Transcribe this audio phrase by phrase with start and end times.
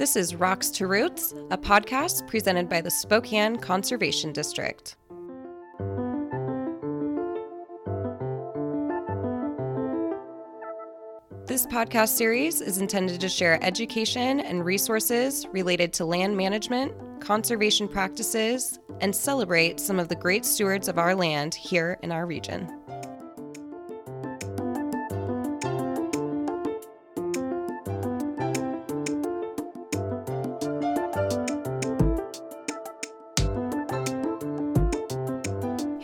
[0.00, 4.96] This is Rocks to Roots, a podcast presented by the Spokane Conservation District.
[11.44, 17.86] This podcast series is intended to share education and resources related to land management, conservation
[17.86, 22.79] practices, and celebrate some of the great stewards of our land here in our region.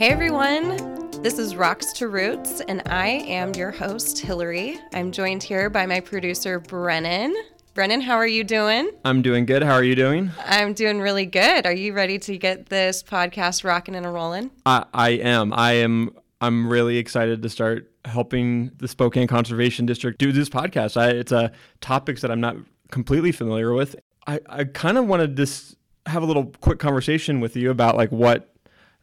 [0.07, 4.79] Hey everyone, this is Rocks to Roots, and I am your host, Hillary.
[4.95, 7.35] I'm joined here by my producer, Brennan.
[7.75, 8.89] Brennan, how are you doing?
[9.05, 9.65] I'm doing good.
[9.65, 10.31] How are you doing?
[10.45, 11.67] I'm doing really good.
[11.67, 14.53] Are you ready to get this podcast rocking and a rolling?
[14.65, 15.53] I, I am.
[15.53, 16.15] I am.
[16.41, 20.97] I'm really excited to start helping the Spokane Conservation District do this podcast.
[20.97, 22.55] I, it's a topics that I'm not
[22.93, 23.97] completely familiar with.
[24.29, 25.75] I, I kind of wanted to just
[26.07, 28.56] have a little quick conversation with you about like what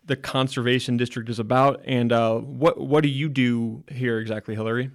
[0.05, 4.91] the conservation district is about, and uh, what what do you do here exactly, Hillary?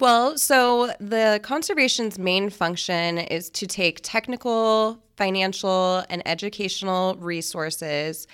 [0.00, 8.26] Well, so the conservation's main function is to take technical, financial, and educational resources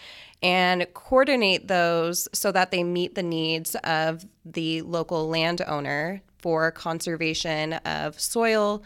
[0.43, 7.75] and coordinate those so that they meet the needs of the local landowner for conservation
[7.75, 8.83] of soil,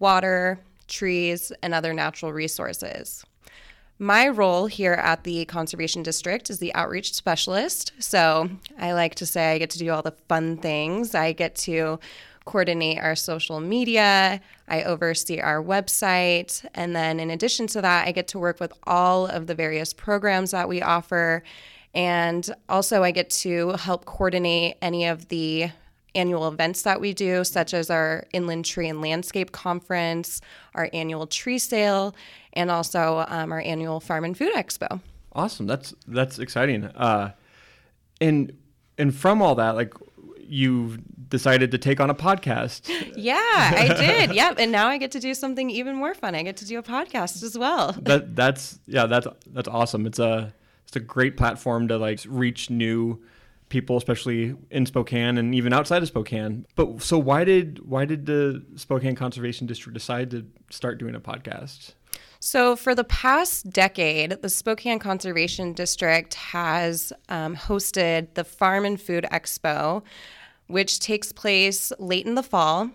[0.00, 0.58] water,
[0.88, 3.24] trees, and other natural resources.
[4.00, 7.92] My role here at the Conservation District is the outreach specialist.
[7.98, 11.16] So I like to say I get to do all the fun things.
[11.16, 11.98] I get to
[12.44, 18.12] coordinate our social media, I oversee our website, and then in addition to that, I
[18.12, 21.42] get to work with all of the various programs that we offer.
[21.94, 25.70] And also, I get to help coordinate any of the
[26.14, 30.40] annual events that we do, such as our Inland Tree and Landscape Conference,
[30.74, 32.14] our annual tree sale,
[32.52, 35.00] and also um, our annual Farm and Food Expo.
[35.32, 35.66] Awesome.
[35.66, 36.84] That's that's exciting.
[36.84, 37.32] Uh,
[38.20, 38.56] and
[38.96, 39.94] and from all that, like
[40.40, 40.98] you
[41.28, 42.88] decided to take on a podcast.
[43.14, 44.34] Yeah, I did.
[44.34, 44.56] yep.
[44.58, 46.34] And now I get to do something even more fun.
[46.34, 47.94] I get to do a podcast as well.
[48.02, 50.06] That that's yeah, that's that's awesome.
[50.06, 50.52] It's a
[50.86, 53.20] it's a great platform to like reach new
[53.68, 56.66] people, especially in Spokane and even outside of Spokane.
[56.74, 61.20] But so why did why did the Spokane Conservation District decide to start doing a
[61.20, 61.92] podcast?
[62.40, 69.00] So, for the past decade, the Spokane Conservation District has um, hosted the Farm and
[69.00, 70.04] Food Expo,
[70.68, 72.90] which takes place late in the fall.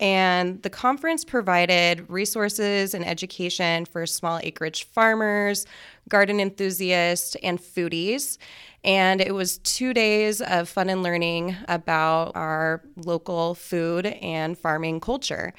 [0.00, 5.66] And the conference provided resources and education for small acreage farmers,
[6.08, 8.38] garden enthusiasts, and foodies.
[8.82, 15.00] And it was two days of fun and learning about our local food and farming
[15.00, 15.52] culture.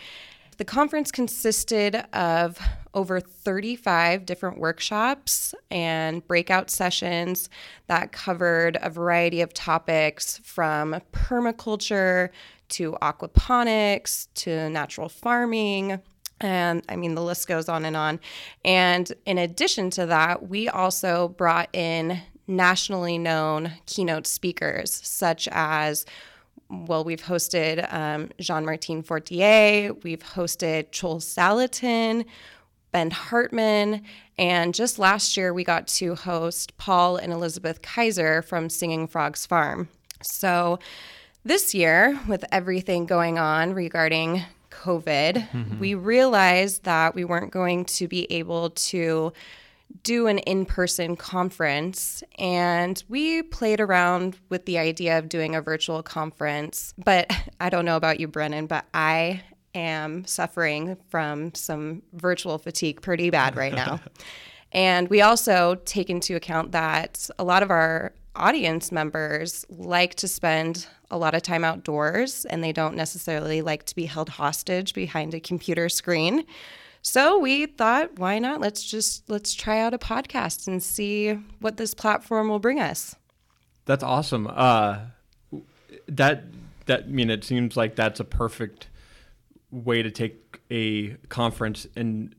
[0.62, 2.60] The conference consisted of
[2.94, 7.50] over 35 different workshops and breakout sessions
[7.88, 12.30] that covered a variety of topics from permaculture
[12.70, 16.00] to aquaponics to natural farming.
[16.40, 18.20] And I mean, the list goes on and on.
[18.64, 26.06] And in addition to that, we also brought in nationally known keynote speakers, such as
[26.70, 32.26] well, we've hosted um, Jean Martin Fortier, we've hosted Joel Salatin,
[32.92, 34.04] Ben Hartman,
[34.38, 39.46] and just last year we got to host Paul and Elizabeth Kaiser from Singing Frogs
[39.46, 39.90] Farm.
[40.22, 40.80] So
[41.44, 45.80] this year, with everything going on regarding COVID, mm-hmm.
[45.80, 49.34] we realized that we weren't going to be able to
[50.04, 52.24] do an in person conference.
[52.38, 56.94] And we played around with the idea of doing a virtual conference.
[57.04, 59.44] But I don't know about you, Brennan, but I
[59.74, 64.00] am suffering from some virtual fatigue pretty bad right now.
[64.72, 70.28] and we also take into account that a lot of our audience members like to
[70.28, 74.94] spend a lot of time outdoors and they don't necessarily like to be held hostage
[74.94, 76.46] behind a computer screen.
[77.02, 78.62] So we thought, why not?
[78.62, 83.16] Let's just let's try out a podcast and see what this platform will bring us.
[83.86, 84.48] That's awesome.
[84.48, 85.00] Uh,
[86.08, 86.44] that
[86.86, 88.88] that I mean, it seems like that's a perfect
[89.72, 92.36] way to take a conference and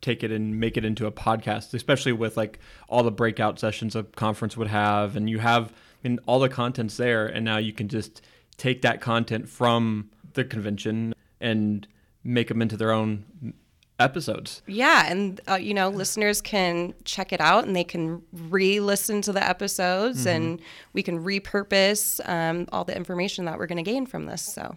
[0.00, 2.58] take it and make it into a podcast, especially with like
[2.88, 5.72] all the breakout sessions a conference would have, and you have
[6.04, 8.20] I mean all the contents there, and now you can just
[8.56, 11.86] take that content from the convention and
[12.24, 13.54] make them into their own
[14.02, 14.62] episodes.
[14.66, 19.32] Yeah, and uh, you know, listeners can check it out and they can re-listen to
[19.32, 20.28] the episodes, mm-hmm.
[20.28, 20.60] and
[20.92, 24.42] we can repurpose um, all the information that we're going to gain from this.
[24.42, 24.76] So,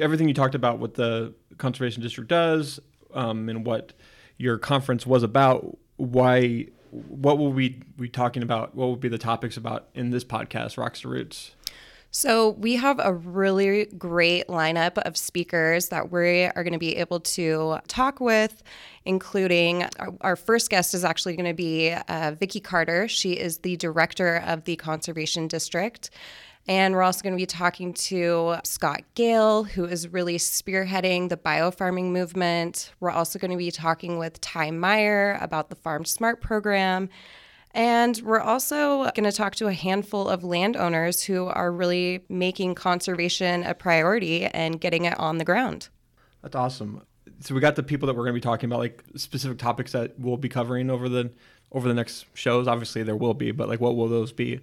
[0.00, 2.80] everything you talked about, what the conservation district does,
[3.14, 3.92] um, and what
[4.36, 8.74] your conference was about, why what will we be talking about?
[8.74, 11.54] What will be the topics about in this podcast, Rocks to Roots?
[12.18, 16.96] So, we have a really great lineup of speakers that we are going to be
[16.96, 18.62] able to talk with,
[19.04, 23.06] including our, our first guest is actually going to be uh, Vicki Carter.
[23.06, 26.08] She is the director of the Conservation District.
[26.66, 31.36] And we're also going to be talking to Scott Gale, who is really spearheading the
[31.36, 32.92] biofarming movement.
[32.98, 37.10] We're also going to be talking with Ty Meyer about the Farm Smart program.
[37.76, 42.74] And we're also going to talk to a handful of landowners who are really making
[42.74, 45.90] conservation a priority and getting it on the ground.
[46.42, 47.02] That's awesome.
[47.40, 49.92] So we got the people that we're going to be talking about, like specific topics
[49.92, 51.30] that we'll be covering over the
[51.70, 52.66] over the next shows.
[52.66, 54.60] Obviously, there will be, but like, what will those be?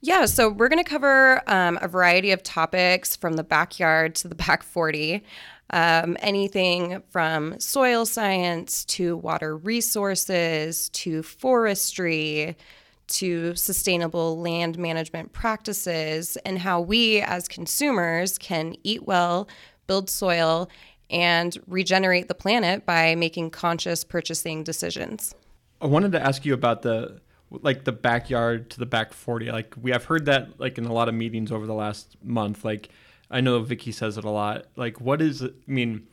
[0.00, 4.28] Yeah, so we're going to cover um, a variety of topics from the backyard to
[4.28, 5.22] the back 40.
[5.70, 12.56] Um, anything from soil science to water resources to forestry
[13.08, 19.48] to sustainable land management practices and how we as consumers can eat well,
[19.86, 20.68] build soil,
[21.10, 25.34] and regenerate the planet by making conscious purchasing decisions.
[25.80, 27.20] I wanted to ask you about the
[27.50, 30.92] like the backyard to the back 40 like we have heard that like in a
[30.92, 32.88] lot of meetings over the last month like
[33.30, 36.06] i know Vicki says it a lot like what is i mean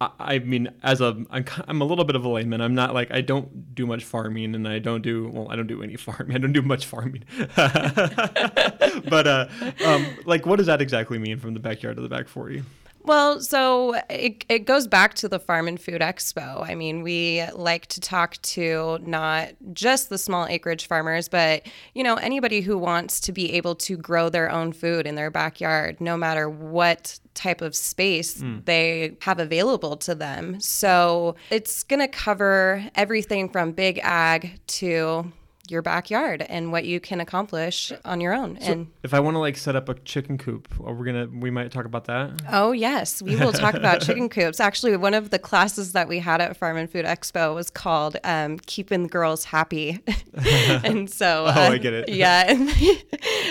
[0.00, 2.60] I, I mean, as a, I'm, I'm a little bit of a layman.
[2.60, 5.50] I'm not like I don't do much farming, and I don't do well.
[5.50, 6.36] I don't do any farming.
[6.36, 7.24] I don't do much farming.
[7.56, 9.46] but uh,
[9.84, 12.62] um, like, what does that exactly mean from the backyard to the back forty?
[13.06, 16.68] Well, so it, it goes back to the Farm and Food Expo.
[16.68, 21.64] I mean, we like to talk to not just the small acreage farmers, but
[21.94, 25.30] you know anybody who wants to be able to grow their own food in their
[25.30, 28.64] backyard, no matter what type of space mm.
[28.64, 30.58] they have available to them.
[30.60, 35.30] So it's going to cover everything from big ag to
[35.70, 38.58] your backyard and what you can accomplish on your own.
[38.60, 41.28] So and if I want to like set up a chicken coop, are we gonna
[41.32, 42.32] we might talk about that?
[42.50, 44.60] Oh yes, we will talk about chicken coops.
[44.60, 48.16] Actually, one of the classes that we had at Farm and Food Expo was called
[48.24, 49.98] um, "Keeping Girls Happy,"
[50.34, 52.08] and so uh, oh, I get it.
[52.08, 52.70] Yeah, and,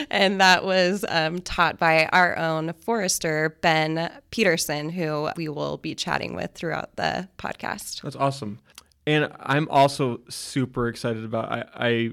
[0.09, 5.95] and that was um, taught by our own forester Ben Peterson, who we will be
[5.95, 8.01] chatting with throughout the podcast.
[8.01, 8.59] That's awesome
[9.07, 11.51] and I'm also super excited about.
[11.51, 12.11] I, I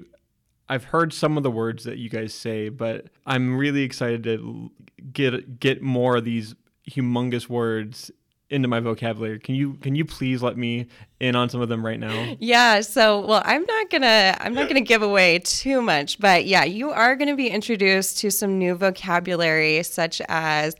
[0.68, 4.70] I've heard some of the words that you guys say, but I'm really excited to
[5.12, 6.54] get get more of these
[6.90, 8.10] humongous words
[8.52, 9.38] into my vocabulary.
[9.38, 10.86] Can you can you please let me
[11.20, 12.36] in on some of them right now?
[12.38, 16.18] Yeah, so well, I'm not going to I'm not going to give away too much,
[16.18, 20.76] but yeah, you are going to be introduced to some new vocabulary such as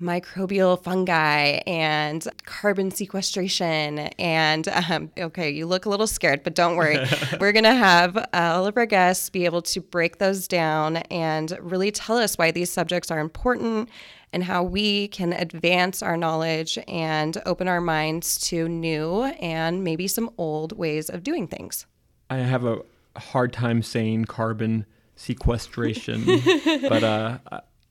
[0.00, 3.98] microbial fungi and carbon sequestration.
[4.18, 6.98] And um, okay, you look a little scared, but don't worry.
[7.40, 11.56] We're going to have all of our guests be able to break those down and
[11.60, 13.88] really tell us why these subjects are important
[14.32, 20.06] and how we can advance our knowledge and open our minds to new and maybe
[20.06, 21.86] some old ways of doing things.
[22.28, 22.82] I have a
[23.16, 24.86] hard time saying carbon
[25.16, 26.24] sequestration,
[26.88, 27.38] but uh,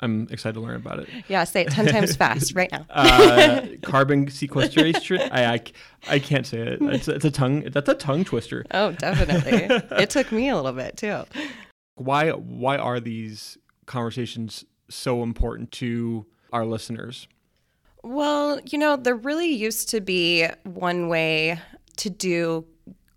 [0.01, 1.09] I'm excited to learn about it.
[1.27, 2.85] Yeah, say it 10 times fast right now.
[2.89, 5.19] uh, carbon sequestration.
[5.31, 5.61] I, I,
[6.07, 6.81] I, can't say it.
[6.81, 7.63] It's, it's a tongue.
[7.63, 8.65] That's a tongue twister.
[8.71, 9.75] Oh, definitely.
[9.97, 11.23] it took me a little bit too.
[11.95, 17.27] Why, why are these conversations so important to our listeners?
[18.01, 21.59] Well, you know, there really used to be one way
[21.97, 22.65] to do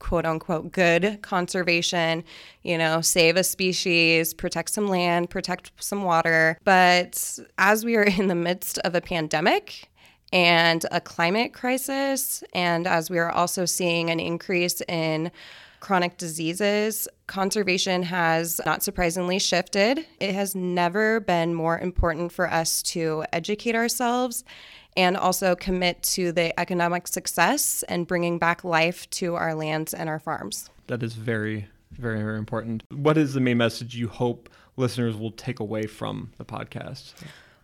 [0.03, 2.25] quote unquote good conservation,
[2.65, 6.59] you know, save a species, protect some land, protect some water.
[6.65, 9.89] But as we are in the midst of a pandemic,
[10.33, 15.31] and a climate crisis, and as we are also seeing an increase in
[15.81, 20.07] chronic diseases, conservation has not surprisingly shifted.
[20.21, 24.43] It has never been more important for us to educate ourselves
[24.97, 30.09] and also commit to the economic success and bringing back life to our lands and
[30.09, 30.69] our farms.
[30.87, 32.85] That is very, very, very important.
[32.93, 37.13] What is the main message you hope listeners will take away from the podcast?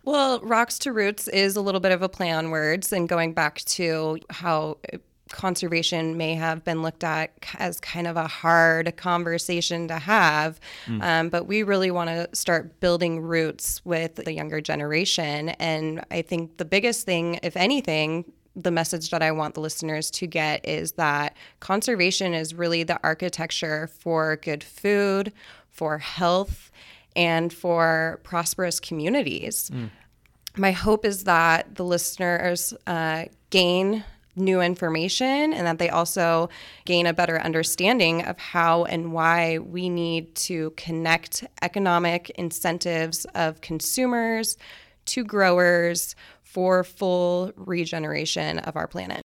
[0.03, 3.33] Well, Rocks to Roots is a little bit of a play on words and going
[3.33, 4.77] back to how
[5.31, 10.59] conservation may have been looked at as kind of a hard conversation to have.
[10.85, 11.03] Mm.
[11.03, 15.49] Um, but we really want to start building roots with the younger generation.
[15.49, 20.11] And I think the biggest thing, if anything, the message that I want the listeners
[20.11, 25.31] to get is that conservation is really the architecture for good food,
[25.69, 26.71] for health,
[27.15, 29.69] and for prosperous communities.
[29.73, 29.91] Mm.
[30.57, 34.03] My hope is that the listeners uh, gain
[34.35, 36.49] new information and that they also
[36.85, 43.61] gain a better understanding of how and why we need to connect economic incentives of
[43.61, 44.57] consumers
[45.05, 49.21] to growers for full regeneration of our planet.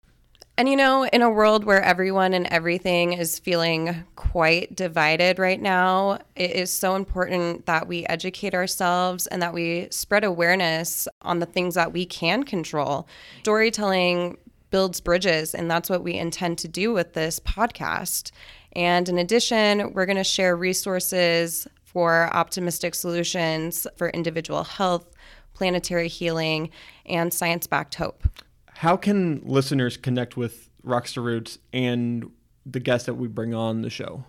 [0.59, 5.61] And you know, in a world where everyone and everything is feeling quite divided right
[5.61, 11.39] now, it is so important that we educate ourselves and that we spread awareness on
[11.39, 13.07] the things that we can control.
[13.43, 14.37] Storytelling
[14.71, 18.31] builds bridges, and that's what we intend to do with this podcast.
[18.73, 25.07] And in addition, we're going to share resources for optimistic solutions for individual health,
[25.55, 26.71] planetary healing,
[27.07, 28.29] and science backed hope.
[28.75, 32.31] How can listeners connect with Rocks to Roots and
[32.71, 34.25] the guests that we bring on the show?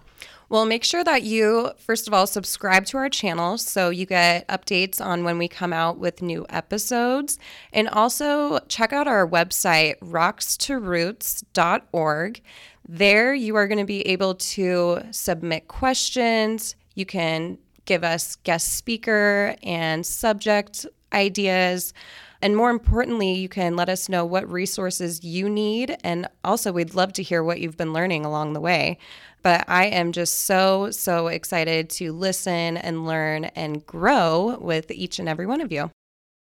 [0.50, 4.48] Well, make sure that you, first of all, subscribe to our channel so you get
[4.48, 7.38] updates on when we come out with new episodes.
[7.72, 12.41] And also check out our website, rockstoroots.org.
[12.88, 16.75] There, you are going to be able to submit questions.
[16.96, 21.93] You can give us guest speaker and subject ideas.
[22.41, 25.98] And more importantly, you can let us know what resources you need.
[26.03, 28.98] And also, we'd love to hear what you've been learning along the way.
[29.41, 35.19] But I am just so, so excited to listen and learn and grow with each
[35.19, 35.91] and every one of you.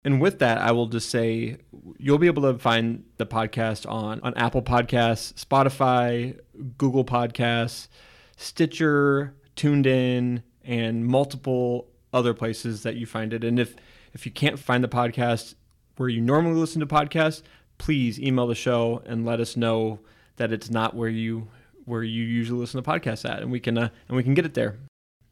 [0.04, 1.56] And with that, I will just say
[1.98, 6.38] you'll be able to find the podcast on, on Apple Podcasts, Spotify,
[6.78, 7.88] Google Podcasts,
[8.36, 13.42] Stitcher, TuneIn, and multiple other places that you find it.
[13.42, 13.74] And if
[14.14, 15.54] if you can't find the podcast
[15.96, 17.42] where you normally listen to podcasts,
[17.78, 20.00] please email the show and let us know
[20.36, 21.48] that it's not where you
[21.84, 24.44] where you usually listen to podcasts at, and we can uh, and we can get
[24.44, 24.76] it there.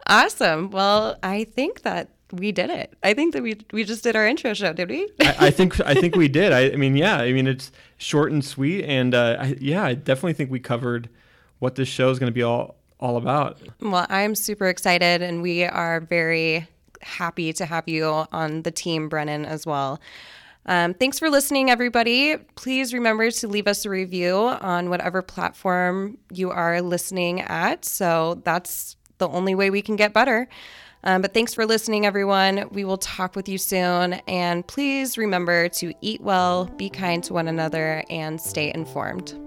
[0.06, 0.70] Awesome.
[0.70, 2.94] Well, I think that we did it.
[3.02, 5.08] I think that we we just did our intro show, did we?
[5.20, 6.52] I, I, think I think we did.
[6.52, 7.18] I, I, mean, yeah.
[7.18, 11.08] I mean, it's short and sweet, and uh, I, yeah, I definitely think we covered
[11.58, 13.58] what this show is going to be all all about.
[13.80, 16.66] Well, I'm super excited, and we are very
[17.02, 20.00] happy to have you on the team, Brennan, as well.
[20.66, 22.36] Um, thanks for listening, everybody.
[22.56, 27.84] Please remember to leave us a review on whatever platform you are listening at.
[27.84, 30.48] So that's the only way we can get better.
[31.04, 32.66] Um, but thanks for listening, everyone.
[32.70, 34.14] We will talk with you soon.
[34.26, 39.38] And please remember to eat well, be kind to one another, and stay informed.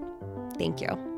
[0.56, 1.17] Thank you.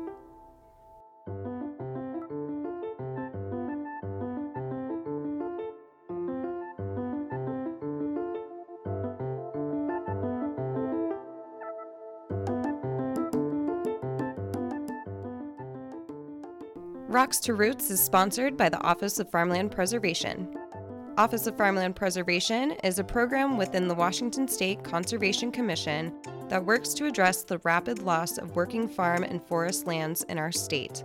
[17.11, 20.47] Rocks to Roots is sponsored by the Office of Farmland Preservation.
[21.17, 26.13] Office of Farmland Preservation is a program within the Washington State Conservation Commission
[26.47, 30.53] that works to address the rapid loss of working farm and forest lands in our
[30.53, 31.03] state.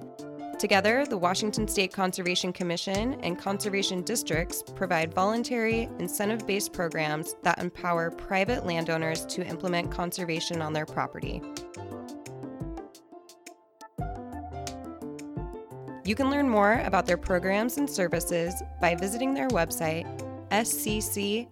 [0.61, 7.59] Together, the Washington State Conservation Commission and conservation districts provide voluntary, incentive based programs that
[7.59, 11.43] empower private landowners to implement conservation on their property.
[16.07, 20.07] You can learn more about their programs and services by visiting their website,
[20.51, 21.47] scc.wa.gov.